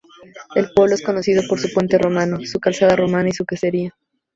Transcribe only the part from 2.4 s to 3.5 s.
su calzada romana y su